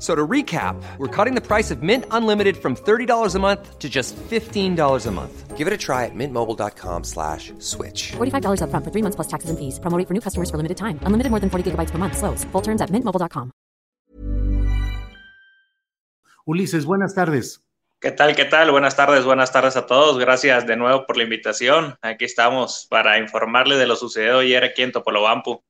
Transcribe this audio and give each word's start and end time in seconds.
So 0.00 0.14
to 0.14 0.26
recap, 0.26 0.82
we're 0.96 1.14
cutting 1.14 1.34
the 1.34 1.46
price 1.46 1.70
of 1.70 1.82
Mint 1.82 2.06
Unlimited 2.10 2.56
from 2.56 2.74
$30 2.74 3.34
a 3.34 3.38
month 3.38 3.78
to 3.78 3.88
just 3.88 4.16
$15 4.16 5.06
a 5.06 5.10
month. 5.10 5.56
Give 5.58 5.66
it 5.66 5.74
a 5.74 5.76
try 5.76 6.06
at 6.06 6.14
mintmobile.com 6.14 7.04
slash 7.04 7.52
switch. 7.58 8.12
$45 8.16 8.62
upfront 8.64 8.84
for 8.84 8.90
three 8.90 9.02
months 9.02 9.16
plus 9.16 9.28
taxes 9.28 9.50
and 9.50 9.58
fees. 9.58 9.78
Promo 9.78 9.98
rate 9.98 10.08
for 10.08 10.14
new 10.14 10.22
customers 10.22 10.48
for 10.50 10.56
limited 10.56 10.78
time. 10.78 10.98
Unlimited 11.04 11.30
more 11.30 11.40
than 11.40 11.50
40 11.50 11.72
gigabytes 11.72 11.90
per 11.90 11.98
month. 11.98 12.16
Slows. 12.16 12.44
Full 12.52 12.62
terms 12.62 12.80
at 12.80 12.88
mintmobile.com. 12.88 13.52
Ulises, 16.46 16.86
buenas 16.86 17.14
tardes. 17.14 17.60
¿Qué 18.00 18.10
tal? 18.12 18.34
¿Qué 18.34 18.46
tal? 18.46 18.70
Buenas 18.70 18.96
tardes, 18.96 19.26
buenas 19.26 19.52
tardes 19.52 19.76
a 19.76 19.84
todos. 19.84 20.18
Gracias 20.18 20.66
de 20.66 20.76
nuevo 20.76 21.04
por 21.06 21.18
la 21.18 21.24
invitación. 21.24 21.96
Aquí 22.00 22.24
estamos 22.24 22.86
para 22.88 23.18
informarle 23.18 23.76
de 23.76 23.86
lo 23.86 23.94
sucedido 23.94 24.38
ayer 24.38 24.64
aquí 24.64 24.80
en 24.80 24.92
Topolobampo. 24.92 25.62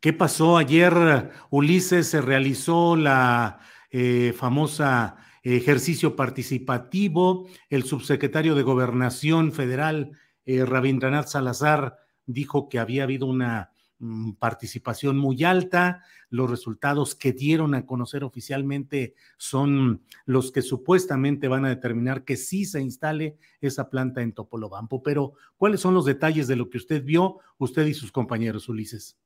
¿Qué 0.00 0.12
pasó 0.12 0.56
ayer, 0.56 1.32
Ulises? 1.50 2.08
Se 2.08 2.20
realizó 2.20 2.94
la 2.94 3.58
eh, 3.92 4.32
famosa 4.34 5.16
ejercicio 5.42 6.16
participativo. 6.16 7.48
El 7.68 7.84
subsecretario 7.84 8.54
de 8.54 8.62
Gobernación 8.62 9.52
Federal, 9.52 10.12
eh, 10.44 10.64
Rabindranath 10.64 11.28
Salazar, 11.28 11.98
dijo 12.24 12.68
que 12.68 12.78
había 12.78 13.02
habido 13.02 13.26
una 13.26 13.72
mm, 13.98 14.32
participación 14.34 15.18
muy 15.18 15.42
alta. 15.44 16.04
Los 16.30 16.48
resultados 16.48 17.14
que 17.14 17.32
dieron 17.32 17.74
a 17.74 17.84
conocer 17.86 18.24
oficialmente 18.24 19.14
son 19.36 20.04
los 20.24 20.52
que 20.52 20.62
supuestamente 20.62 21.48
van 21.48 21.64
a 21.64 21.70
determinar 21.70 22.24
que 22.24 22.36
sí 22.36 22.64
se 22.64 22.80
instale 22.80 23.36
esa 23.60 23.90
planta 23.90 24.22
en 24.22 24.32
Topolobampo. 24.32 25.02
Pero, 25.02 25.34
¿cuáles 25.56 25.80
son 25.80 25.94
los 25.94 26.04
detalles 26.04 26.46
de 26.46 26.56
lo 26.56 26.70
que 26.70 26.78
usted 26.78 27.04
vio, 27.04 27.40
usted 27.58 27.86
y 27.86 27.94
sus 27.94 28.12
compañeros, 28.12 28.68
Ulises? 28.68 29.18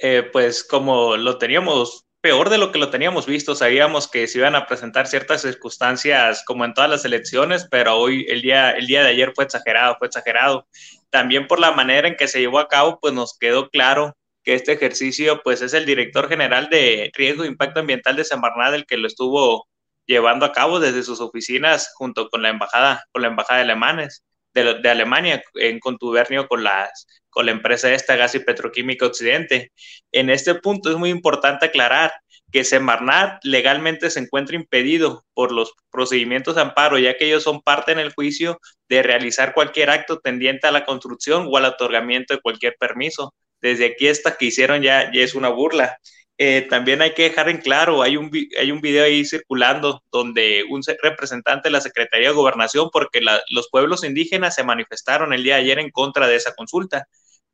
Eh, 0.00 0.28
pues 0.32 0.62
como 0.62 1.16
lo 1.16 1.38
teníamos 1.38 2.07
peor 2.20 2.50
de 2.50 2.58
lo 2.58 2.72
que 2.72 2.78
lo 2.78 2.90
teníamos 2.90 3.26
visto, 3.26 3.54
sabíamos 3.54 4.08
que 4.08 4.26
se 4.26 4.38
iban 4.38 4.54
a 4.54 4.66
presentar 4.66 5.06
ciertas 5.06 5.42
circunstancias 5.42 6.42
como 6.44 6.64
en 6.64 6.74
todas 6.74 6.90
las 6.90 7.04
elecciones, 7.04 7.66
pero 7.70 7.96
hoy, 7.96 8.26
el 8.28 8.42
día, 8.42 8.72
el 8.72 8.86
día 8.86 9.02
de 9.02 9.10
ayer 9.10 9.32
fue 9.34 9.44
exagerado, 9.44 9.96
fue 9.98 10.08
exagerado. 10.08 10.66
También 11.10 11.46
por 11.46 11.60
la 11.60 11.72
manera 11.72 12.08
en 12.08 12.16
que 12.16 12.28
se 12.28 12.40
llevó 12.40 12.58
a 12.58 12.68
cabo, 12.68 12.98
pues 13.00 13.14
nos 13.14 13.38
quedó 13.38 13.68
claro 13.70 14.16
que 14.42 14.54
este 14.54 14.72
ejercicio, 14.72 15.42
pues 15.44 15.62
es 15.62 15.74
el 15.74 15.86
director 15.86 16.28
general 16.28 16.68
de 16.70 17.10
riesgo 17.14 17.44
e 17.44 17.48
impacto 17.48 17.80
ambiental 17.80 18.16
de 18.16 18.24
Semarnat 18.24 18.74
el 18.74 18.86
que 18.86 18.96
lo 18.96 19.06
estuvo 19.06 19.68
llevando 20.06 20.46
a 20.46 20.52
cabo 20.52 20.80
desde 20.80 21.02
sus 21.02 21.20
oficinas 21.20 21.92
junto 21.94 22.28
con 22.30 22.42
la 22.42 22.48
embajada, 22.48 23.04
con 23.12 23.22
la 23.22 23.28
embajada 23.28 23.58
de 23.58 23.64
alemanes 23.64 24.24
de, 24.54 24.80
de 24.80 24.90
Alemania 24.90 25.42
en 25.54 25.78
contubernio 25.78 26.48
con 26.48 26.64
las 26.64 27.06
con 27.38 27.46
la 27.46 27.52
empresa 27.52 27.94
esta 27.94 28.16
Gas 28.16 28.34
y 28.34 28.40
Petroquímica 28.40 29.06
Occidente. 29.06 29.70
En 30.10 30.28
este 30.28 30.56
punto 30.56 30.90
es 30.90 30.96
muy 30.96 31.10
importante 31.10 31.66
aclarar 31.66 32.12
que 32.50 32.64
Semarnat 32.64 33.44
legalmente 33.44 34.10
se 34.10 34.18
encuentra 34.18 34.56
impedido 34.56 35.24
por 35.34 35.52
los 35.52 35.72
procedimientos 35.88 36.56
de 36.56 36.62
amparo, 36.62 36.98
ya 36.98 37.16
que 37.16 37.26
ellos 37.26 37.44
son 37.44 37.62
parte 37.62 37.92
en 37.92 38.00
el 38.00 38.12
juicio 38.12 38.58
de 38.88 39.04
realizar 39.04 39.54
cualquier 39.54 39.88
acto 39.88 40.18
tendiente 40.18 40.66
a 40.66 40.72
la 40.72 40.84
construcción 40.84 41.46
o 41.48 41.56
al 41.56 41.66
otorgamiento 41.66 42.34
de 42.34 42.40
cualquier 42.40 42.74
permiso. 42.76 43.32
Desde 43.60 43.86
aquí 43.86 44.08
esta 44.08 44.36
que 44.36 44.46
hicieron 44.46 44.82
ya, 44.82 45.02
es 45.02 45.36
una 45.36 45.48
burla. 45.48 45.96
Eh, 46.38 46.66
también 46.68 47.02
hay 47.02 47.14
que 47.14 47.22
dejar 47.22 47.48
en 47.48 47.58
claro, 47.58 48.02
hay 48.02 48.16
un, 48.16 48.32
hay 48.58 48.72
un 48.72 48.80
video 48.80 49.04
ahí 49.04 49.24
circulando 49.24 50.02
donde 50.10 50.64
un 50.68 50.82
representante 51.00 51.68
de 51.68 51.72
la 51.72 51.80
Secretaría 51.80 52.30
de 52.30 52.34
Gobernación, 52.34 52.90
porque 52.92 53.20
los 53.20 53.68
pueblos 53.70 54.02
indígenas 54.02 54.56
se 54.56 54.64
manifestaron 54.64 55.32
el 55.32 55.44
día 55.44 55.54
de 55.54 55.60
ayer 55.60 55.78
en 55.78 55.90
contra 55.92 56.26
de 56.26 56.34
esa 56.34 56.52
consulta 56.56 57.06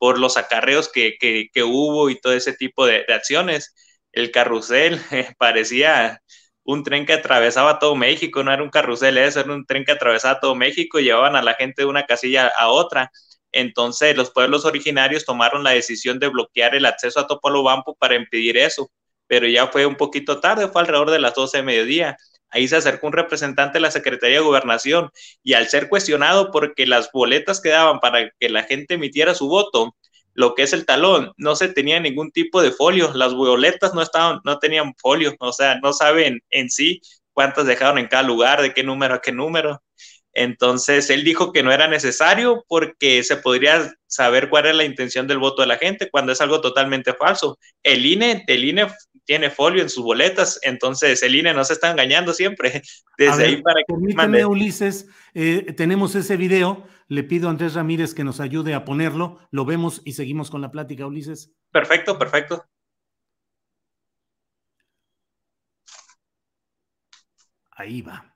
por 0.05 0.19
los 0.19 0.37
acarreos 0.37 0.91
que, 0.93 1.17
que, 1.19 1.63
hubo 1.63 2.11
y 2.11 2.21
todo 2.21 2.35
ese 2.35 2.53
tipo 2.53 2.85
de, 2.85 3.07
acciones. 3.09 3.75
El 4.13 4.31
carrusel 4.31 5.01
parecía 5.39 6.21
un 6.63 6.83
tren 6.85 7.07
que 7.07 7.15
atravesaba 7.15 7.79
todo 7.79 7.97
México, 7.97 8.45
no 8.45 8.53
era 8.53 8.63
un 8.63 8.69
carrusel 8.69 9.17
eso, 9.17 9.41
era 9.41 9.55
un 9.55 9.65
tren 9.65 9.83
que 9.83 9.93
atravesaba 9.93 10.41
todo 10.41 10.55
México 10.55 11.01
y 11.01 11.05
llevaban 11.05 11.37
a 11.37 11.43
la 11.43 11.55
gente 11.55 11.81
de 11.83 11.87
una 11.87 12.05
casilla 12.05 12.49
a 12.49 12.69
otra. 12.69 13.11
Entonces, 13.51 14.15
los 14.15 14.31
pueblos 14.31 14.67
originarios 14.67 15.25
tomaron 15.25 15.65
la 15.65 15.71
decisión 15.71 16.19
de 16.19 16.29
bloquear 16.29 16.75
el 16.75 16.85
acceso 16.85 17.21
a 17.21 17.27
Topolobampo 17.27 17.97
para 17.97 18.15
impedir 18.15 18.59
eso, 18.59 18.91
pero 19.27 19.49
ya 19.49 19.69
fue 19.69 19.87
un 19.87 19.97
poquito 19.97 20.39
tarde, 20.39 20.69
fue 20.69 20.83
alrededor 20.83 21.13
de 21.13 21.21
las 21.21 21.33
12 21.35 21.57
de 21.57 21.63
mediodía. 21.63 22.19
Ahí 22.55 22.69
se 22.69 22.77
acercó 22.77 23.09
un 23.09 23.13
representante 23.13 23.79
de 23.79 23.83
la 23.83 23.91
Secretaría 23.91 24.39
de 24.39 24.45
Gobernación 24.45 25.11
y 25.43 25.55
al 25.55 25.69
ser 25.69 25.89
cuestionado 25.89 26.53
porque 26.53 26.87
las 26.87 27.11
boletas 27.13 27.61
que 27.61 27.71
daban 27.71 27.99
para 27.99 28.31
que 28.39 28.49
la 28.49 28.63
gente 28.63 28.95
emitiera 28.95 29.35
su 29.35 29.49
voto, 29.49 29.97
lo 30.35 30.55
que 30.55 30.63
es 30.63 30.73
el 30.73 30.87
talón, 30.87 31.33
no 31.37 31.57
se 31.57 31.69
tenía 31.69 31.99
ningún 31.99 32.31
tipo 32.31 32.63
de 32.63 32.71
folio, 32.71 33.13
las 33.13 33.35
boletas 33.35 33.93
no 33.93 34.03
estaban, 34.03 34.41
no 34.45 34.61
tenían 34.61 34.95
folio, 34.97 35.35
o 35.41 35.53
sea, 35.53 35.81
no 35.81 35.93
saben 35.93 36.43
en 36.51 36.71
sí 36.71 37.01
cuántas 37.33 37.67
dejaron 37.67 37.99
en 37.99 38.07
cada 38.07 38.23
lugar, 38.23 38.63
de 38.63 38.73
qué 38.73 38.85
número 38.85 39.15
a 39.15 39.21
qué 39.21 39.33
número. 39.33 39.83
Entonces, 40.33 41.11
él 41.11 41.25
dijo 41.25 41.53
que 41.53 41.63
no 41.65 41.73
era 41.73 41.89
necesario 41.89 42.65
porque 42.69 43.23
se 43.25 43.37
podría 43.37 43.93
saber 44.07 44.49
cuál 44.49 44.67
era 44.67 44.75
la 44.75 44.85
intención 44.85 45.27
del 45.27 45.39
voto 45.39 45.63
de 45.63 45.69
la 45.69 45.79
gente 45.79 46.09
cuando 46.11 46.33
es 46.33 46.41
algo 46.41 46.61
totalmente 46.61 47.15
falso. 47.15 47.59
El 47.83 48.07
INE, 48.07 48.45
el 48.47 48.65
INE 48.65 48.87
tiene 49.25 49.51
folio 49.51 49.83
en 49.83 49.89
sus 49.89 50.05
boletas, 50.05 50.61
entonces 50.63 51.23
el 51.23 51.35
INE 51.35 51.55
no 51.55 51.65
se 51.65 51.75
está 51.75 51.91
engañando 51.91 52.33
siempre. 52.33 52.83
Desde 53.19 53.37
ver, 53.37 53.47
ahí 53.47 53.63
para 53.63 53.81
que 53.81 53.95
permítame, 53.95 54.45
Ulises, 54.45 55.09
eh, 55.35 55.73
tenemos 55.77 56.15
ese 56.15 56.37
video. 56.37 56.87
Le 57.09 57.23
pido 57.23 57.49
a 57.49 57.51
Andrés 57.51 57.75
Ramírez 57.75 58.15
que 58.15 58.25
nos 58.25 58.41
ayude 58.41 58.75
a 58.75 58.85
ponerlo. 58.85 59.39
Lo 59.51 59.65
vemos 59.65 60.01
y 60.05 60.13
seguimos 60.13 60.51
con 60.51 60.63
la 60.63 60.71
plática, 60.71 61.07
Ulises. 61.07 61.53
Perfecto, 61.71 62.19
perfecto. 62.19 62.65
Ahí 67.77 68.03
va. 68.03 68.34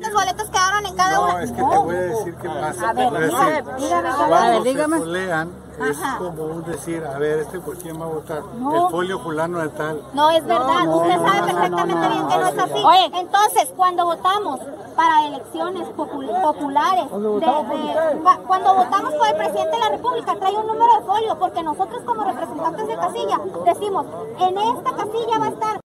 ¿Cuántas 0.00 0.12
boletas 0.14 0.48
quedaron 0.50 0.86
en 0.86 0.96
cada 0.96 1.14
No, 1.16 1.24
una? 1.24 1.42
es 1.42 1.50
que 1.52 1.56
te 1.56 1.62
voy 1.62 1.94
a 1.94 2.00
decir 2.00 2.34
qué 2.36 2.48
pasa. 2.48 2.88
A 2.88 2.92
ver, 2.94 3.10
dígame, 3.12 3.62
dígame, 3.78 4.08
cuando 4.16 4.30
ver, 4.30 4.62
se 4.62 4.68
dígame. 4.70 4.98
folean, 4.98 5.50
es 5.90 5.98
Ajá. 6.02 6.18
como 6.18 6.44
un 6.44 6.64
decir, 6.64 7.04
a 7.04 7.18
ver, 7.18 7.38
¿este 7.40 7.60
por 7.60 7.76
quién 7.76 8.00
va 8.00 8.06
a 8.06 8.08
votar? 8.08 8.42
No. 8.58 8.86
El 8.86 8.90
folio 8.90 9.18
fulano 9.20 9.58
de 9.58 9.68
tal. 9.70 10.02
No 10.14 10.30
es 10.30 10.44
verdad, 10.46 10.84
no, 10.84 10.96
usted 10.96 11.16
no, 11.16 11.26
sabe 11.28 11.40
no, 11.40 11.46
perfectamente 11.46 11.94
no, 11.94 12.00
no, 12.00 12.08
bien 12.14 12.28
que 12.28 12.38
no 12.38 12.46
es 12.48 12.54
no, 12.54 12.62
así. 12.64 12.82
Oye, 12.84 13.10
entonces, 13.20 13.72
cuando 13.76 14.04
votamos 14.06 14.60
para 14.96 15.26
elecciones 15.26 15.88
popul- 15.88 16.42
populares, 16.42 17.04
de- 17.10 18.46
cuando 18.46 18.74
votamos 18.74 19.14
por 19.14 19.26
el 19.28 19.34
presidente 19.36 19.70
de 19.70 19.78
la 19.78 19.88
República, 19.90 20.34
trae 20.36 20.54
un 20.54 20.66
número 20.66 20.98
de 20.98 21.06
folio, 21.06 21.38
porque 21.38 21.62
nosotros 21.62 22.02
como 22.06 22.24
representantes 22.24 22.86
de 22.88 22.96
casilla 22.96 23.38
decimos, 23.66 24.06
en 24.38 24.58
esta 24.58 24.92
casilla 24.92 25.38
va 25.38 25.46
a 25.46 25.48
estar 25.50 25.79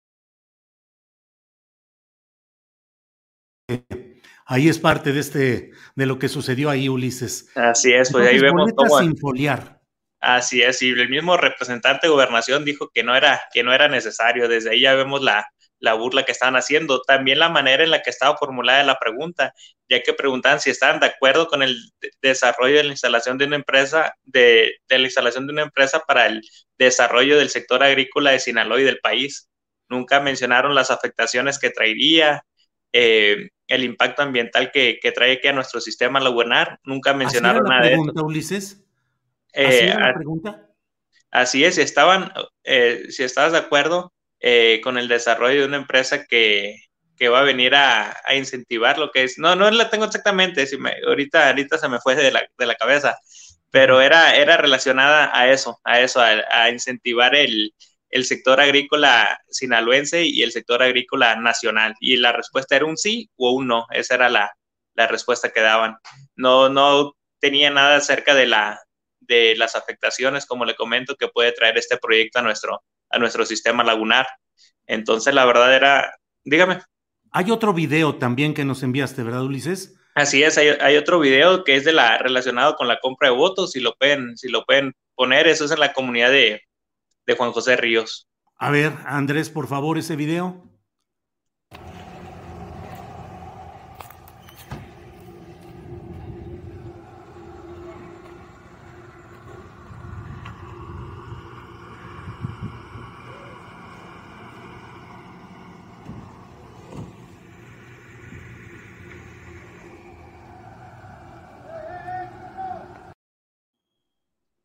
Ahí 4.45 4.69
es 4.69 4.79
parte 4.79 5.13
de 5.13 5.19
este, 5.19 5.71
de 5.95 6.05
lo 6.05 6.19
que 6.19 6.29
sucedió 6.29 6.69
ahí, 6.69 6.89
Ulises. 6.89 7.49
Así 7.55 7.93
es, 7.93 8.11
pues 8.11 8.27
ahí 8.27 8.39
vemos 8.39 8.71
cómo. 8.75 8.99
sin 8.99 9.17
foliar. 9.17 9.81
Así 10.19 10.61
es, 10.61 10.81
y 10.81 10.89
el 10.91 11.09
mismo 11.09 11.35
representante 11.35 12.07
de 12.07 12.11
gobernación 12.11 12.63
dijo 12.63 12.89
que 12.93 13.03
no 13.03 13.13
era, 13.15 13.41
que 13.53 13.61
no 13.63 13.73
era 13.73 13.89
necesario. 13.89 14.47
Desde 14.47 14.71
ahí 14.71 14.79
ya 14.81 14.95
vemos 14.95 15.21
la, 15.21 15.45
la 15.79 15.95
burla 15.95 16.23
que 16.23 16.31
estaban 16.31 16.55
haciendo. 16.55 17.01
También 17.01 17.39
la 17.39 17.49
manera 17.49 17.83
en 17.83 17.91
la 17.91 18.01
que 18.01 18.09
estaba 18.09 18.37
formulada 18.37 18.83
la 18.83 18.97
pregunta, 18.99 19.53
ya 19.89 20.01
que 20.01 20.13
preguntaban 20.13 20.61
si 20.61 20.69
estaban 20.69 21.01
de 21.01 21.07
acuerdo 21.07 21.47
con 21.47 21.61
el 21.61 21.75
de- 21.99 22.11
desarrollo 22.21 22.77
de 22.77 22.83
la 22.85 22.91
instalación 22.91 23.37
de 23.37 23.45
una 23.45 23.57
empresa, 23.57 24.13
de, 24.23 24.75
de 24.87 24.97
la 24.99 25.05
instalación 25.05 25.45
de 25.45 25.53
una 25.53 25.63
empresa 25.63 25.99
para 26.07 26.27
el 26.27 26.41
desarrollo 26.77 27.37
del 27.37 27.49
sector 27.49 27.83
agrícola 27.83 28.31
de 28.31 28.39
Sinaloa 28.39 28.79
y 28.79 28.83
del 28.85 28.99
país. 28.99 29.49
Nunca 29.89 30.21
mencionaron 30.21 30.73
las 30.73 30.89
afectaciones 30.89 31.59
que 31.59 31.69
traería, 31.69 32.43
eh, 32.93 33.49
el 33.67 33.83
impacto 33.83 34.21
ambiental 34.21 34.71
que, 34.71 34.99
que 35.01 35.11
trae 35.11 35.33
aquí 35.33 35.47
a 35.47 35.53
nuestro 35.53 35.81
sistema 35.81 36.19
lagunar. 36.19 36.79
Nunca 36.83 37.13
mencionaron 37.13 37.63
nada 37.63 37.81
pregunta, 37.81 38.13
de 38.13 38.19
eso. 38.19 38.25
Ulises? 38.25 38.83
Eh, 39.53 39.91
¿Así 39.91 39.99
la 39.99 40.13
pregunta? 40.13 40.69
Así 41.31 41.65
es, 41.65 41.75
si 41.75 41.81
estaban, 41.81 42.31
eh, 42.63 43.05
si 43.09 43.23
estabas 43.23 43.53
de 43.53 43.57
acuerdo 43.57 44.13
eh, 44.39 44.81
con 44.83 44.97
el 44.97 45.07
desarrollo 45.07 45.61
de 45.61 45.67
una 45.67 45.77
empresa 45.77 46.25
que, 46.25 46.75
que 47.17 47.29
va 47.29 47.39
a 47.39 47.43
venir 47.43 47.73
a, 47.73 48.15
a, 48.23 48.35
incentivar 48.35 48.99
lo 48.99 49.09
que 49.09 49.23
es, 49.23 49.39
no, 49.39 49.55
no 49.55 49.71
la 49.71 49.89
tengo 49.89 50.05
exactamente, 50.05 50.67
si 50.67 50.77
me, 50.77 50.93
ahorita, 51.07 51.47
ahorita 51.47 51.79
se 51.79 51.89
me 51.89 51.99
fue 51.99 52.15
de 52.15 52.31
la, 52.31 52.47
de 52.55 52.65
la 52.67 52.75
cabeza, 52.75 53.17
pero 53.71 53.99
era, 53.99 54.35
era 54.35 54.57
relacionada 54.57 55.31
a 55.35 55.49
eso, 55.51 55.79
a 55.83 56.01
eso, 56.01 56.21
a, 56.21 56.43
a 56.51 56.69
incentivar 56.69 57.33
el, 57.33 57.73
el 58.13 58.25
sector 58.25 58.61
agrícola 58.61 59.41
sinaloense 59.49 60.23
y 60.23 60.43
el 60.43 60.51
sector 60.51 60.83
agrícola 60.83 61.35
nacional. 61.35 61.95
Y 61.99 62.17
la 62.17 62.31
respuesta 62.31 62.75
era 62.75 62.85
un 62.85 62.95
sí 62.95 63.31
o 63.37 63.53
un 63.53 63.67
no. 63.67 63.87
Esa 63.89 64.13
era 64.13 64.29
la, 64.29 64.55
la 64.93 65.07
respuesta 65.07 65.49
que 65.49 65.61
daban. 65.61 65.97
No, 66.35 66.69
no 66.69 67.15
tenía 67.39 67.71
nada 67.71 67.95
acerca 67.95 68.35
de, 68.35 68.45
la, 68.45 68.79
de 69.19 69.55
las 69.55 69.75
afectaciones, 69.75 70.45
como 70.45 70.63
le 70.63 70.75
comento, 70.75 71.15
que 71.15 71.27
puede 71.27 71.53
traer 71.53 71.75
este 71.79 71.97
proyecto 71.97 72.37
a 72.37 72.43
nuestro, 72.43 72.83
a 73.09 73.17
nuestro 73.17 73.47
sistema 73.47 73.83
lagunar. 73.83 74.27
Entonces, 74.85 75.33
la 75.33 75.45
verdad 75.45 75.75
era, 75.75 76.15
dígame. 76.43 76.81
Hay 77.31 77.49
otro 77.49 77.73
video 77.73 78.17
también 78.17 78.53
que 78.53 78.63
nos 78.63 78.83
enviaste, 78.83 79.23
¿verdad, 79.23 79.41
Ulises? 79.41 79.95
Así 80.13 80.43
es, 80.43 80.59
hay, 80.59 80.67
hay, 80.67 80.97
otro 80.97 81.19
video 81.19 81.63
que 81.63 81.75
es 81.75 81.83
de 81.83 81.93
la 81.93 82.19
relacionado 82.19 82.75
con 82.75 82.87
la 82.87 82.99
compra 82.99 83.29
de 83.29 83.35
votos, 83.35 83.71
si 83.71 83.79
lo 83.79 83.95
pueden, 83.95 84.37
si 84.37 84.49
lo 84.49 84.63
pueden 84.65 84.93
poner, 85.15 85.47
eso 85.47 85.65
es 85.65 85.71
en 85.71 85.79
la 85.79 85.93
comunidad 85.93 86.29
de, 86.29 86.61
de 87.25 87.35
Juan 87.35 87.51
José 87.51 87.75
Ríos. 87.75 88.27
A 88.57 88.69
ver, 88.69 88.93
Andrés, 89.05 89.49
por 89.49 89.67
favor, 89.67 89.97
ese 89.97 90.15
video. 90.15 90.72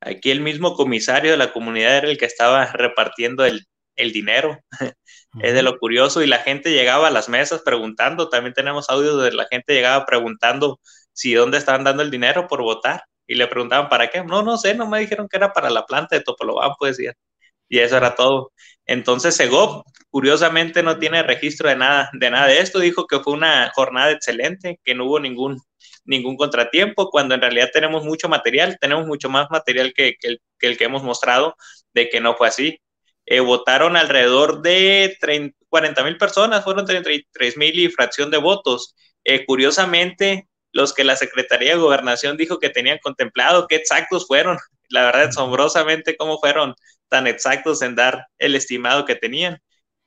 Aquí 0.08 0.31
el 0.31 0.40
mismo 0.40 0.75
comisario 0.75 1.31
de 1.32 1.37
la 1.37 1.52
comunidad 1.52 1.99
era 1.99 2.08
el 2.08 2.19
que 2.19 2.25
estaba 2.25 2.66
repartiendo 2.66 3.44
el, 3.44 3.66
el 3.96 4.12
dinero. 4.12 4.58
Uh 4.81 4.84
-huh. 4.84 4.94
Es 5.43 5.55
de 5.55 5.62
lo 5.62 5.78
curioso. 5.78 6.22
Y 6.22 6.26
la 6.26 6.38
gente 6.38 6.72
llegaba 6.72 7.08
a 7.08 7.10
las 7.10 7.28
mesas 7.28 7.62
preguntando. 7.62 8.28
También 8.28 8.55
tenemos 8.55 8.88
audio 8.90 9.16
de 9.19 9.32
la 9.32 9.46
gente 9.50 9.75
llegaba 9.75 10.06
preguntando 10.06 10.81
si 11.12 11.34
dónde 11.34 11.58
estaban 11.58 11.84
dando 11.84 12.02
el 12.02 12.10
dinero 12.10 12.46
por 12.49 12.62
votar. 12.62 13.02
Y 13.26 13.34
le 13.34 13.46
preguntaban 13.46 13.88
para 13.88 14.08
qué. 14.10 14.25
No, 14.25 14.43
no 14.43 14.56
sé, 14.58 14.75
no 14.75 14.88
me 14.88 15.00
dijeron 15.00 15.28
que 15.28 15.37
era 15.37 15.52
para 15.52 15.70
la 15.70 15.84
planta 15.87 16.16
de 16.16 16.22
Topolobán, 16.25 16.72
pues 16.78 16.96
decía. 16.96 17.14
Y 17.69 17.78
eso 17.81 17.96
era 17.96 18.14
todo. 18.14 18.52
Entonces 18.87 19.37
Segov, 19.37 19.84
curiosamente, 20.10 20.82
no 20.82 20.99
tiene 20.99 21.22
registro 21.22 21.69
de 21.69 21.76
nada, 21.76 22.10
de 22.14 22.31
nada 22.31 22.46
de 22.49 22.60
esto. 22.60 22.78
Dijo 22.81 23.06
que 23.06 23.20
fue 23.20 23.34
una 23.34 23.70
jornada 23.75 24.10
excelente, 24.12 24.81
que 24.84 24.94
no 24.94 25.06
hubo 25.06 25.20
ningún 25.20 25.60
ningún 26.08 26.37
contratiempo, 26.37 27.10
cuando 27.10 27.34
en 27.34 27.43
realidad 27.43 27.70
tenemos 27.72 28.05
mucho 28.05 28.28
material, 28.28 28.78
tenemos 28.81 29.06
mucho 29.06 29.28
más 29.28 29.49
material 29.50 29.93
que, 29.94 30.16
que, 30.19 30.28
el, 30.28 30.43
que 30.58 30.66
el, 30.69 30.78
que 30.78 30.84
hemos 30.84 31.02
mostrado 31.05 31.55
de 31.93 32.08
que 32.08 32.20
no 32.20 32.34
fue 32.34 32.49
así. 32.49 32.81
Eh, 33.26 33.40
votaron 33.40 33.94
alrededor 33.96 34.62
de 34.62 35.16
30, 35.20 35.56
40 35.69 36.05
mil 36.05 36.16
personas, 36.16 36.64
fueron 36.64 36.87
33 36.87 37.58
mil 37.58 37.78
y 37.78 37.90
fracción 37.90 38.31
de 38.31 38.38
votos. 38.38 38.94
Eh, 39.22 39.44
curiosamente, 39.44 40.49
los 40.72 40.94
que 40.94 41.05
la 41.05 41.14
Secretaría 41.14 41.72
de 41.75 41.81
Gobernación 41.81 42.38
dijo 42.38 42.58
que 42.58 42.70
tenían 42.70 42.99
contemplado, 43.02 43.66
qué 43.69 43.76
exactos 43.76 44.26
fueron, 44.26 44.56
la 44.88 45.05
verdad, 45.05 45.28
asombrosamente, 45.28 46.16
cómo 46.16 46.38
fueron 46.38 46.75
tan 47.10 47.26
exactos 47.26 47.82
en 47.82 47.94
dar 47.96 48.26
el 48.38 48.55
estimado 48.55 49.05
que 49.05 49.14
tenían. 49.14 49.60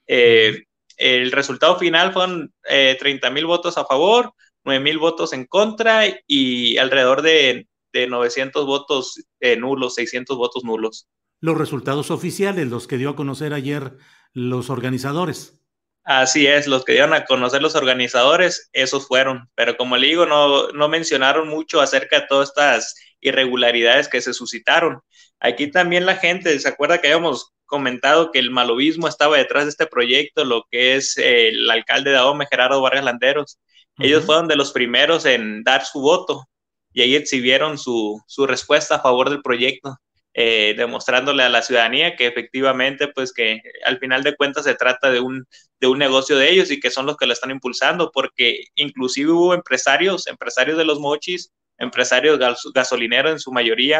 Eh, 0.07 0.63
el 0.97 1.31
resultado 1.31 1.77
final 1.79 2.13
fueron 2.13 2.53
30 2.63 3.29
mil 3.31 3.45
votos 3.47 3.77
a 3.77 3.85
favor, 3.85 4.33
9 4.63 4.83
mil 4.83 4.97
votos 4.97 5.33
en 5.33 5.45
contra 5.45 6.03
y 6.27 6.77
alrededor 6.77 7.21
de, 7.21 7.67
de 7.93 8.07
900 8.07 8.65
votos 8.65 9.23
eh, 9.39 9.57
nulos, 9.57 9.95
600 9.95 10.37
votos 10.37 10.63
nulos. 10.63 11.07
Los 11.39 11.57
resultados 11.57 12.11
oficiales, 12.11 12.67
los 12.67 12.87
que 12.87 12.97
dio 12.97 13.09
a 13.09 13.15
conocer 13.15 13.53
ayer 13.53 13.97
los 14.33 14.69
organizadores. 14.69 15.59
Así 16.03 16.47
es, 16.47 16.67
los 16.67 16.83
que 16.83 16.93
dieron 16.93 17.13
a 17.13 17.25
conocer 17.25 17.61
los 17.61 17.75
organizadores, 17.75 18.69
esos 18.73 19.07
fueron. 19.07 19.49
Pero 19.55 19.77
como 19.77 19.97
le 19.97 20.07
digo, 20.07 20.25
no, 20.25 20.69
no 20.69 20.89
mencionaron 20.89 21.47
mucho 21.47 21.79
acerca 21.79 22.21
de 22.21 22.27
todas 22.27 22.49
estas 22.49 22.95
irregularidades 23.19 24.07
que 24.07 24.21
se 24.21 24.33
suscitaron. 24.33 25.01
Aquí 25.41 25.71
también 25.71 26.05
la 26.05 26.17
gente, 26.17 26.57
¿se 26.59 26.69
acuerda 26.69 26.99
que 26.99 27.07
habíamos 27.07 27.51
comentado 27.65 28.31
que 28.31 28.37
el 28.37 28.51
malovismo 28.51 29.07
estaba 29.07 29.37
detrás 29.37 29.65
de 29.65 29.71
este 29.71 29.87
proyecto, 29.87 30.45
lo 30.45 30.65
que 30.69 30.95
es 30.95 31.17
eh, 31.17 31.49
el 31.49 31.69
alcalde 31.69 32.11
de 32.11 32.17
Ahome, 32.17 32.45
Gerardo 32.49 32.81
Vargas 32.81 33.03
Landeros? 33.03 33.59
Ellos 33.97 34.23
fueron 34.25 34.47
de 34.47 34.55
los 34.55 34.71
primeros 34.71 35.25
en 35.25 35.63
dar 35.63 35.83
su 35.83 35.99
voto 35.99 36.47
y 36.93 37.01
ahí 37.01 37.15
exhibieron 37.15 37.77
su, 37.77 38.21
su 38.27 38.45
respuesta 38.45 38.95
a 38.95 39.01
favor 39.01 39.29
del 39.31 39.41
proyecto, 39.41 39.97
eh, 40.33 40.75
demostrándole 40.77 41.43
a 41.43 41.49
la 41.49 41.63
ciudadanía 41.63 42.15
que 42.15 42.27
efectivamente, 42.27 43.07
pues 43.07 43.33
que 43.33 43.61
al 43.85 43.97
final 43.97 44.23
de 44.23 44.35
cuentas 44.35 44.65
se 44.65 44.75
trata 44.75 45.09
de 45.09 45.21
un, 45.21 45.45
de 45.79 45.87
un 45.87 45.97
negocio 45.97 46.37
de 46.37 46.51
ellos 46.51 46.71
y 46.71 46.79
que 46.79 46.91
son 46.91 47.07
los 47.07 47.17
que 47.17 47.25
lo 47.25 47.33
están 47.33 47.51
impulsando, 47.51 48.11
porque 48.11 48.65
inclusive 48.75 49.31
hubo 49.31 49.53
empresarios, 49.55 50.27
empresarios 50.27 50.77
de 50.77 50.85
los 50.85 50.99
mochis, 50.99 51.51
empresarios 51.79 52.37
gas 52.37 52.61
gasolineros 52.73 53.31
en 53.31 53.39
su 53.39 53.51
mayoría. 53.51 53.99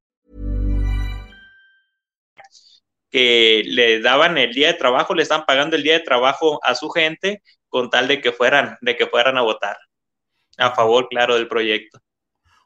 Que 3.11 3.63
le 3.65 4.01
daban 4.01 4.37
el 4.37 4.53
día 4.53 4.67
de 4.67 4.73
trabajo, 4.75 5.13
le 5.13 5.23
están 5.23 5.45
pagando 5.45 5.75
el 5.75 5.83
día 5.83 5.93
de 5.93 6.05
trabajo 6.05 6.59
a 6.63 6.75
su 6.75 6.89
gente 6.89 7.43
con 7.67 7.89
tal 7.89 8.07
de 8.07 8.21
que 8.21 8.31
fueran, 8.31 8.77
de 8.81 8.95
que 8.95 9.07
fueran 9.07 9.37
a 9.37 9.41
votar 9.41 9.77
a 10.57 10.71
favor, 10.71 11.07
claro, 11.09 11.35
del 11.35 11.47
proyecto. 11.47 11.99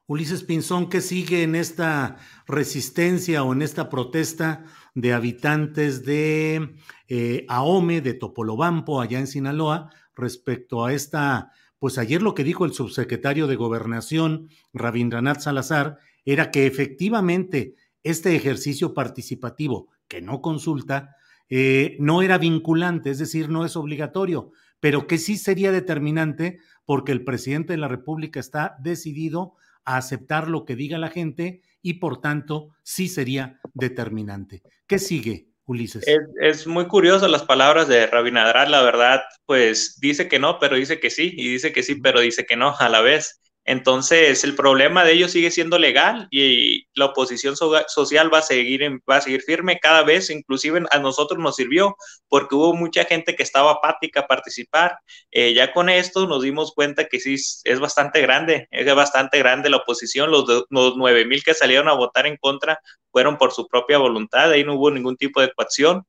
Ulises 0.08 0.44
Pinzón, 0.44 0.90
¿qué 0.90 1.02
sigue 1.02 1.44
en 1.44 1.56
esta 1.56 2.18
resistencia 2.46 3.44
o 3.44 3.54
en 3.54 3.64
esta 3.64 3.90
protesta 3.90 4.64
de 4.94 5.14
habitantes 5.14 6.06
de 6.06 6.76
eh, 7.08 7.46
Ahome, 7.50 8.02
de 8.02 8.14
Topolobampo, 8.14 9.02
allá 9.02 9.18
en 9.18 9.28
Sinaloa, 9.28 9.90
respecto 10.16 10.86
a 10.86 10.94
esta, 10.94 11.52
pues 11.80 11.98
ayer 11.98 12.22
lo 12.22 12.36
que 12.36 12.44
dijo 12.44 12.66
el 12.66 12.74
subsecretario 12.74 13.48
de 13.48 13.56
Gobernación, 13.56 14.50
Rabindranath 14.74 15.40
Salazar, 15.40 15.98
era 16.24 16.52
que 16.52 16.68
efectivamente 16.68 17.76
este 18.04 18.36
ejercicio 18.36 18.94
participativo 18.94 19.90
que 20.08 20.22
no 20.22 20.42
consulta, 20.42 21.16
eh, 21.50 21.96
no 22.00 22.22
era 22.22 22.38
vinculante, 22.38 23.12
es 23.12 23.20
decir, 23.20 23.50
no 23.50 23.66
es 23.66 23.76
obligatorio, 23.76 24.52
pero 24.80 25.08
que 25.08 25.18
sí 25.18 25.38
sería 25.38 25.72
determinante 25.72 26.60
porque 26.86 27.12
el 27.12 27.24
presidente 27.24 27.74
de 27.74 27.78
la 27.78 27.88
República 27.88 28.40
está 28.40 28.76
decidido 28.80 29.54
a 29.84 29.98
aceptar 29.98 30.48
lo 30.48 30.66
que 30.66 30.76
diga 30.76 30.98
la 30.98 31.10
gente 31.10 31.62
y 31.82 31.96
por 31.96 32.20
tanto 32.20 32.70
sí 32.84 33.08
sería 33.08 33.60
determinante. 33.74 34.64
¿Qué 34.88 35.00
sigue, 35.00 35.50
Ulises. 35.66 36.04
Es, 36.42 36.68
muy 36.68 36.88
curioso 36.88 37.28
las 37.28 37.44
palabras 37.44 37.88
de 37.88 38.06
Rabinadrat, 38.06 38.70
la 38.70 38.84
verdad, 38.84 39.22
pues 39.46 40.00
dice 40.00 40.28
que 40.28 40.38
no, 40.38 40.60
pero 40.60 40.76
dice 40.76 41.00
que 41.00 41.10
sí, 41.10 41.34
y 41.36 41.50
dice 41.50 41.74
que 41.74 41.82
sí, 41.82 41.96
pero 41.96 42.20
dice 42.20 42.46
que 42.46 42.56
no 42.56 42.76
a 42.78 42.90
la 42.90 43.02
vez. 43.02 43.42
Entonces, 43.66 44.44
el 44.44 44.56
problema 44.56 45.04
de 45.04 45.14
ellos 45.14 45.32
sigue 45.32 45.50
siendo 45.50 45.80
legal 45.80 46.28
y 46.30 46.86
la 46.94 47.06
oposición 47.06 47.56
social 47.56 48.34
va 48.34 48.38
a 48.40 48.42
seguir 48.44 48.82
va 49.10 49.18
a 49.18 49.22
seguir 49.22 49.42
firme 49.42 49.80
cada 49.80 50.04
vez, 50.04 50.30
inclusive 50.30 50.84
a 50.92 51.00
nosotros 51.00 51.40
nos 51.42 51.56
sirvió 51.56 51.96
porque 52.28 52.56
hubo 52.56 52.74
mucha 52.76 53.06
gente 53.06 53.36
que 53.36 53.44
estaba 53.44 53.72
apática 53.72 54.22
a 54.22 54.28
participar. 54.28 55.00
Eh, 55.32 55.54
ya 55.54 55.74
con 55.74 55.90
esto 55.90 56.28
nos 56.28 56.44
dimos 56.44 56.74
cuenta 56.74 57.06
que 57.06 57.20
sí 57.20 57.36
es 57.64 57.80
bastante 57.80 58.22
grande, 58.22 58.68
es 58.72 58.96
bastante 58.96 59.40
grande 59.40 59.70
la 59.70 59.78
oposición. 59.78 60.32
Los, 60.32 60.46
los 60.70 60.96
9 60.98 61.26
mil 61.26 61.44
que 61.44 61.54
salieron 61.54 61.90
a 61.90 61.94
votar 61.94 62.28
en 62.28 62.38
contra 62.38 62.80
fueron 63.12 63.38
por 63.38 63.52
su 63.52 63.68
propia 63.68 63.98
voluntad, 63.98 64.52
ahí 64.52 64.64
no 64.64 64.76
hubo 64.76 64.92
ningún 64.92 65.18
tipo 65.18 65.42
de 65.42 65.52
coacción. 65.54 66.04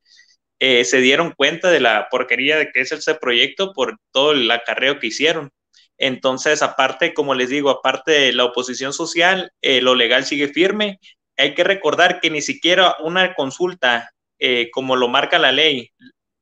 Eh, 0.59 0.85
se 0.85 0.99
dieron 1.01 1.33
cuenta 1.33 1.71
de 1.71 1.81
la 1.81 2.09
porquería 2.11 2.57
de 2.59 2.71
que 2.73 2.81
es 2.81 2.93
ese 2.93 3.15
proyecto 3.15 3.73
por 3.75 3.99
todo 4.11 4.33
el 4.33 4.51
acarreo 4.51 4.99
que 4.99 5.09
hicieron. 5.09 5.51
Entonces, 5.99 6.63
aparte, 6.63 7.15
como 7.15 7.35
les 7.35 7.49
digo, 7.49 7.71
aparte 7.71 8.13
de 8.13 8.33
la 8.33 8.45
oposición 8.45 8.93
social, 8.93 9.53
eh, 9.63 9.81
lo 9.81 9.95
legal 9.95 10.25
sigue 10.25 10.49
firme. 10.49 10.99
Hay 11.37 11.55
que 11.55 11.65
recordar 11.65 12.21
que 12.21 12.31
ni 12.31 12.43
siquiera 12.43 12.97
una 13.01 13.35
consulta, 13.35 14.11
eh, 14.39 14.71
como 14.73 14.97
lo 14.97 15.09
marca 15.09 15.39
la 15.39 15.53
ley, 15.53 15.93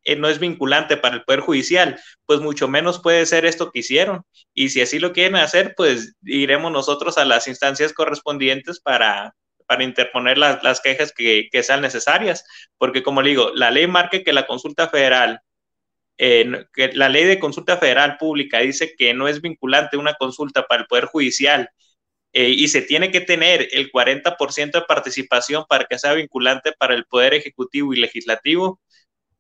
eh, 0.05 0.17
no 0.17 0.29
es 0.29 0.39
vinculante 0.39 0.97
para 0.97 1.17
el 1.17 1.25
Poder 1.25 1.41
Judicial, 1.41 1.99
pues 2.27 2.41
mucho 2.41 2.69
menos 2.69 3.01
puede 3.01 3.25
ser 3.27 3.47
esto 3.47 3.71
que 3.73 3.81
hicieron. 3.81 4.23
Y 4.53 4.69
si 4.69 4.81
así 4.81 4.99
lo 4.99 5.13
quieren 5.13 5.37
hacer, 5.37 5.75
pues 5.77 6.15
iremos 6.23 6.71
nosotros 6.73 7.17
a 7.19 7.25
las 7.25 7.49
instancias 7.49 7.93
correspondientes 7.93 8.81
para, 8.81 9.35
para 9.67 9.85
interponer 9.85 10.37
las, 10.37 10.81
quejas 10.83 11.13
que, 11.13 11.49
que, 11.51 11.63
sean 11.63 11.81
necesarias. 11.81 12.45
Porque 12.77 13.03
como 13.03 13.23
digo, 13.23 13.51
la 13.55 13.71
ley 13.71 13.87
marca 13.87 14.23
que 14.23 14.33
la 14.33 14.47
consulta 14.47 14.89
federal 14.89 15.41
que 16.17 16.91
la 16.95 17.09
ley 17.09 17.25
de 17.25 17.39
consulta 17.39 17.77
federal 17.77 18.17
pública 18.19 18.61
dice 18.61 18.95
que 18.97 19.15
no 19.15 19.29
es 19.29 19.41
vinculante 19.41 19.97
una 19.97 20.15
consulta 20.15 20.67
para 20.67 20.83
el 20.83 20.87
Poder 20.87 21.07
Judicial 21.07 21.71
eh, 22.33 22.49
y 22.51 22.69
se 22.69 22.83
tiene 22.83 23.13
que 23.13 23.21
tener 23.21 23.69
el 23.73 23.91
40% 23.93 24.73
de 24.73 24.87
participación 24.87 25.65
para 25.69 25.85
que 25.85 25.99
sea 25.99 26.15
vinculante 26.15 26.73
para 26.73 26.95
el 26.95 27.05
Poder 27.07 27.35
Ejecutivo 27.35 27.95
y 27.95 28.01
Legislativo, 28.01 28.81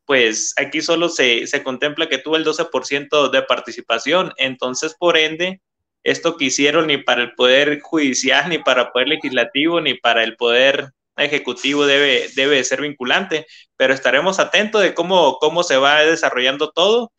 pues 0.04 0.54
aquí 0.56 0.80
solo 0.80 1.08
se, 1.08 1.46
se 1.46 1.62
contempla 1.64 2.08
que 2.08 2.18
tuvo 2.18 2.36
el 2.36 2.44
12% 2.44 3.30
de 3.30 3.42
participación. 3.42 4.32
Entonces, 4.36 4.94
por 4.98 5.16
ende, 5.16 5.60
esto 6.04 6.36
que 6.36 6.46
hicieron 6.46 6.86
ni 6.86 6.98
para 6.98 7.22
el 7.22 7.34
Poder 7.34 7.80
Judicial, 7.80 8.48
ni 8.48 8.58
para 8.58 8.82
el 8.82 8.88
Poder 8.92 9.08
Legislativo, 9.08 9.80
ni 9.80 9.94
para 9.94 10.22
el 10.22 10.36
Poder 10.36 10.90
ejecutivo 11.16 11.86
debe, 11.86 12.28
debe 12.34 12.62
ser 12.64 12.80
vinculante, 12.80 13.46
pero 13.76 13.94
estaremos 13.94 14.38
atentos 14.38 14.82
de 14.82 14.94
cómo, 14.94 15.38
cómo 15.40 15.62
se 15.62 15.76
va 15.76 16.02
desarrollando 16.02 16.70
todo 16.70 17.12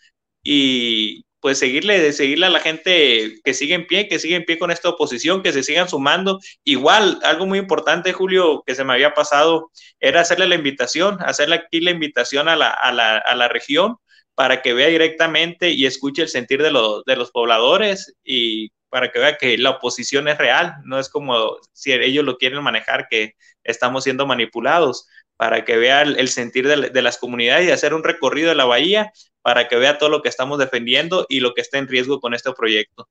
y 0.43 1.25
pues 1.39 1.59
seguirle, 1.59 2.11
seguirle 2.11 2.47
a 2.47 2.49
la 2.49 2.59
gente 2.59 3.35
que 3.43 3.53
sigue 3.53 3.75
en 3.75 3.85
pie, 3.85 4.07
que 4.07 4.17
sigue 4.17 4.35
en 4.35 4.45
pie 4.45 4.57
con 4.57 4.71
esta 4.71 4.89
oposición, 4.89 5.43
que 5.43 5.53
se 5.53 5.61
sigan 5.61 5.87
sumando. 5.87 6.39
Igual, 6.63 7.19
algo 7.21 7.45
muy 7.45 7.59
importante, 7.59 8.13
Julio, 8.13 8.63
que 8.65 8.73
se 8.73 8.83
me 8.83 8.93
había 8.93 9.13
pasado, 9.13 9.69
era 9.99 10.21
hacerle 10.21 10.47
la 10.47 10.55
invitación, 10.55 11.19
hacerle 11.21 11.55
aquí 11.57 11.81
la 11.81 11.91
invitación 11.91 12.49
a 12.49 12.55
la, 12.55 12.69
a 12.71 12.91
la, 12.91 13.17
a 13.19 13.35
la 13.35 13.47
región 13.47 13.97
para 14.35 14.61
que 14.61 14.73
vea 14.73 14.87
directamente 14.87 15.69
y 15.69 15.85
escuche 15.85 16.21
el 16.21 16.29
sentir 16.29 16.61
de, 16.61 16.71
los, 16.71 17.03
de 17.05 17.15
los 17.15 17.31
pobladores 17.31 18.15
y 18.23 18.69
para 18.89 19.11
que 19.11 19.19
vea 19.19 19.37
que 19.37 19.57
la 19.57 19.71
oposición 19.71 20.27
es 20.27 20.37
real, 20.37 20.75
no 20.85 20.99
es 20.99 21.09
como 21.09 21.57
si 21.73 21.91
ellos 21.91 22.23
lo 22.23 22.37
quieren 22.37 22.63
manejar, 22.63 23.07
que 23.09 23.33
estamos 23.63 24.03
siendo 24.03 24.25
manipulados, 24.25 25.07
para 25.37 25.65
que 25.65 25.75
vea 25.75 26.01
el, 26.03 26.29
sentir 26.29 26.67
de, 26.67 27.01
las 27.01 27.17
comunidades 27.17 27.67
y 27.67 27.71
hacer 27.71 27.93
un 27.93 28.03
recorrido 28.03 28.49
de 28.49 28.55
la 28.55 28.65
bahía, 28.65 29.11
para 29.41 29.67
que 29.67 29.75
vea 29.75 29.97
todo 29.97 30.09
lo 30.09 30.21
que 30.21 30.29
estamos 30.29 30.59
defendiendo 30.59 31.25
y 31.29 31.41
lo 31.41 31.53
que 31.53 31.61
está 31.61 31.77
en 31.77 31.87
riesgo 31.87 32.19
con 32.19 32.33
este 32.33 32.53
proyecto. 32.53 33.09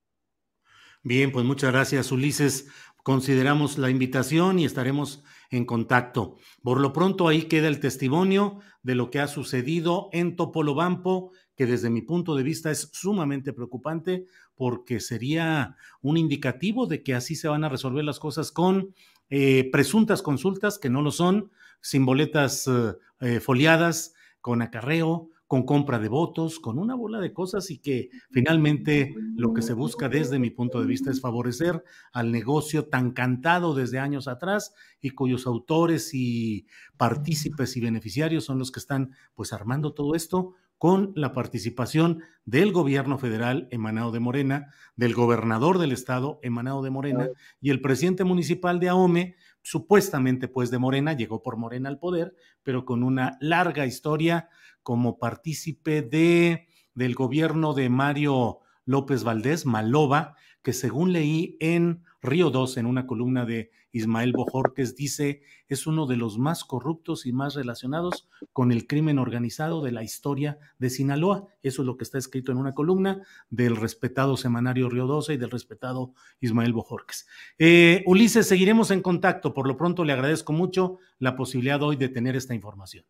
Bien, 1.02 1.30
pues 1.30 1.44
muchas 1.44 1.70
gracias, 1.70 2.10
Ulises. 2.10 2.66
Consideramos 3.04 3.76
la 3.76 3.90
invitación 3.90 4.58
y 4.58 4.64
estaremos 4.64 5.22
en 5.50 5.66
contacto. 5.66 6.38
Por 6.62 6.80
lo 6.80 6.94
pronto 6.94 7.28
ahí 7.28 7.42
queda 7.42 7.68
el 7.68 7.78
testimonio 7.78 8.60
de 8.82 8.94
lo 8.94 9.10
que 9.10 9.20
ha 9.20 9.28
sucedido 9.28 10.08
en 10.12 10.36
Topolobampo, 10.36 11.30
que 11.54 11.66
desde 11.66 11.90
mi 11.90 12.00
punto 12.00 12.34
de 12.34 12.42
vista 12.42 12.70
es 12.70 12.88
sumamente 12.94 13.52
preocupante 13.52 14.24
porque 14.54 15.00
sería 15.00 15.76
un 16.00 16.16
indicativo 16.16 16.86
de 16.86 17.02
que 17.02 17.14
así 17.14 17.36
se 17.36 17.46
van 17.46 17.62
a 17.64 17.68
resolver 17.68 18.06
las 18.06 18.18
cosas 18.18 18.50
con 18.50 18.94
eh, 19.28 19.68
presuntas 19.70 20.22
consultas 20.22 20.78
que 20.78 20.88
no 20.88 21.02
lo 21.02 21.10
son, 21.10 21.50
sin 21.82 22.06
boletas 22.06 22.66
eh, 22.66 22.94
eh, 23.20 23.40
foliadas, 23.40 24.14
con 24.40 24.62
acarreo, 24.62 25.28
con 25.46 25.64
compra 25.64 25.98
de 25.98 26.08
votos, 26.08 26.58
con 26.58 26.78
una 26.78 26.94
bola 26.94 27.20
de 27.20 27.32
cosas 27.32 27.70
y 27.70 27.78
que 27.78 28.10
finalmente 28.30 29.14
lo 29.36 29.52
que 29.52 29.62
se 29.62 29.74
busca 29.74 30.08
desde 30.08 30.38
mi 30.38 30.50
punto 30.50 30.80
de 30.80 30.86
vista 30.86 31.10
es 31.10 31.20
favorecer 31.20 31.84
al 32.12 32.32
negocio 32.32 32.86
tan 32.86 33.12
cantado 33.12 33.74
desde 33.74 33.98
años 33.98 34.26
atrás 34.26 34.74
y 35.00 35.10
cuyos 35.10 35.46
autores 35.46 36.14
y 36.14 36.66
partícipes 36.96 37.76
y 37.76 37.80
beneficiarios 37.80 38.44
son 38.44 38.58
los 38.58 38.72
que 38.72 38.80
están 38.80 39.12
pues 39.34 39.52
armando 39.52 39.92
todo 39.92 40.14
esto 40.14 40.54
con 40.78 41.12
la 41.14 41.32
participación 41.32 42.22
del 42.44 42.72
gobierno 42.72 43.16
federal 43.16 43.68
emanado 43.70 44.12
de 44.12 44.20
Morena, 44.20 44.72
del 44.96 45.14
gobernador 45.14 45.78
del 45.78 45.92
estado 45.92 46.40
emanado 46.42 46.82
de 46.82 46.90
Morena 46.90 47.28
y 47.60 47.70
el 47.70 47.80
presidente 47.80 48.24
municipal 48.24 48.80
de 48.80 48.88
Ahome, 48.88 49.36
supuestamente 49.64 50.46
pues 50.46 50.70
de 50.70 50.78
Morena, 50.78 51.14
llegó 51.14 51.42
por 51.42 51.56
Morena 51.56 51.88
al 51.88 51.98
poder, 51.98 52.36
pero 52.62 52.84
con 52.84 53.02
una 53.02 53.38
larga 53.40 53.86
historia 53.86 54.50
como 54.82 55.18
partícipe 55.18 56.02
de 56.02 56.68
del 56.94 57.14
gobierno 57.14 57.74
de 57.74 57.88
Mario 57.88 58.60
López 58.84 59.24
Valdés, 59.24 59.66
Maloba, 59.66 60.36
que 60.64 60.72
según 60.72 61.12
leí 61.12 61.56
en 61.60 62.02
Río 62.22 62.50
2, 62.50 62.78
en 62.78 62.86
una 62.86 63.06
columna 63.06 63.44
de 63.44 63.70
Ismael 63.92 64.32
Bojorques, 64.32 64.96
dice 64.96 65.42
es 65.68 65.86
uno 65.86 66.06
de 66.06 66.16
los 66.16 66.38
más 66.38 66.64
corruptos 66.64 67.26
y 67.26 67.32
más 67.32 67.54
relacionados 67.54 68.28
con 68.52 68.72
el 68.72 68.86
crimen 68.86 69.18
organizado 69.18 69.82
de 69.82 69.92
la 69.92 70.02
historia 70.02 70.58
de 70.78 70.90
Sinaloa. 70.90 71.46
Eso 71.62 71.82
es 71.82 71.86
lo 71.86 71.96
que 71.96 72.04
está 72.04 72.18
escrito 72.18 72.50
en 72.50 72.58
una 72.58 72.74
columna 72.74 73.22
del 73.50 73.76
respetado 73.76 74.36
semanario 74.36 74.88
Río 74.88 75.06
12 75.06 75.34
y 75.34 75.36
del 75.36 75.50
respetado 75.50 76.14
Ismael 76.40 76.72
Bojorques. 76.72 77.26
Eh, 77.58 78.02
Ulises, 78.06 78.48
seguiremos 78.48 78.90
en 78.90 79.02
contacto. 79.02 79.52
Por 79.52 79.68
lo 79.68 79.76
pronto 79.76 80.04
le 80.04 80.12
agradezco 80.12 80.52
mucho 80.52 80.98
la 81.18 81.36
posibilidad 81.36 81.82
hoy 81.82 81.96
de 81.96 82.08
tener 82.08 82.36
esta 82.36 82.54
información. 82.54 83.04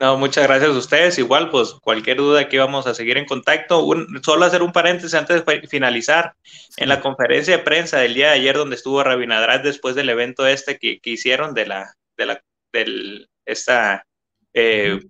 No, 0.00 0.16
muchas 0.16 0.46
gracias 0.46 0.70
a 0.70 0.78
ustedes. 0.78 1.18
Igual, 1.18 1.50
pues 1.50 1.74
cualquier 1.74 2.16
duda 2.16 2.40
aquí 2.40 2.56
vamos 2.56 2.86
a 2.86 2.94
seguir 2.94 3.18
en 3.18 3.26
contacto. 3.26 3.86
solo 4.22 4.46
hacer 4.46 4.62
un 4.62 4.72
paréntesis 4.72 5.12
antes 5.12 5.44
de 5.44 5.68
finalizar. 5.68 6.34
En 6.78 6.88
la 6.88 7.02
conferencia 7.02 7.58
de 7.58 7.62
prensa 7.62 7.98
del 7.98 8.14
día 8.14 8.28
de 8.28 8.36
ayer, 8.36 8.56
donde 8.56 8.76
estuvo 8.76 9.04
Rabinadrat 9.04 9.62
después 9.62 9.94
del 9.94 10.08
evento 10.08 10.46
este 10.46 10.78
que, 10.78 10.98
hicieron 11.04 11.52
de 11.52 11.66
la, 11.66 11.94
de 12.16 12.26
la, 12.26 12.42
del, 12.72 13.28
esta, 13.44 14.06
eh, 14.54 15.00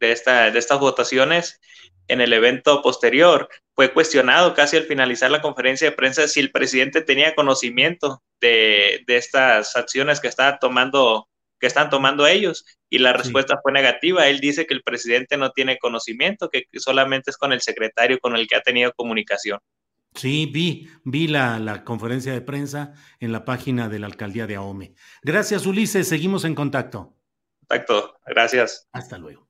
de 0.00 0.12
esta, 0.12 0.50
de 0.50 0.58
estas 0.58 0.80
votaciones, 0.80 1.60
en 2.08 2.22
el 2.22 2.32
evento 2.32 2.80
posterior, 2.80 3.46
fue 3.76 3.92
cuestionado 3.92 4.54
casi 4.54 4.78
al 4.78 4.84
finalizar 4.84 5.30
la 5.30 5.42
conferencia 5.42 5.90
de 5.90 5.96
prensa 5.96 6.26
si 6.28 6.40
el 6.40 6.50
presidente 6.50 7.02
tenía 7.02 7.34
conocimiento 7.34 8.22
de, 8.40 9.04
de 9.06 9.16
estas 9.18 9.76
acciones 9.76 10.18
que 10.18 10.28
estaba 10.28 10.58
tomando 10.58 11.28
que 11.60 11.66
están 11.66 11.90
tomando 11.90 12.26
ellos 12.26 12.64
y 12.88 12.98
la 12.98 13.12
respuesta 13.12 13.60
fue 13.62 13.72
negativa. 13.72 14.26
Él 14.26 14.40
dice 14.40 14.66
que 14.66 14.74
el 14.74 14.82
presidente 14.82 15.36
no 15.36 15.50
tiene 15.50 15.78
conocimiento, 15.78 16.48
que 16.48 16.64
solamente 16.78 17.30
es 17.30 17.36
con 17.36 17.52
el 17.52 17.60
secretario 17.60 18.18
con 18.18 18.34
el 18.34 18.48
que 18.48 18.56
ha 18.56 18.62
tenido 18.62 18.92
comunicación. 18.92 19.60
Sí, 20.14 20.50
vi, 20.52 20.88
vi 21.04 21.28
la, 21.28 21.60
la 21.60 21.84
conferencia 21.84 22.32
de 22.32 22.40
prensa 22.40 22.94
en 23.20 23.30
la 23.30 23.44
página 23.44 23.88
de 23.88 24.00
la 24.00 24.06
alcaldía 24.06 24.46
de 24.46 24.56
Ahome. 24.56 24.94
Gracias, 25.22 25.66
Ulises. 25.66 26.08
Seguimos 26.08 26.44
en 26.44 26.56
contacto. 26.56 27.14
Contacto. 27.60 28.18
Gracias. 28.26 28.88
Hasta 28.92 29.18
luego. 29.18 29.49